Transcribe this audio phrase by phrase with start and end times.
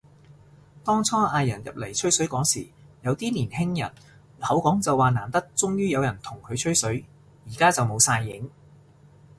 [0.83, 2.67] 當初嗌人入嚟吹水嗰時，
[3.03, 3.93] 有啲年輕人
[4.39, 7.05] 口講就話難得終於有人同佢吹水，
[7.45, 8.49] 而家就冇晒影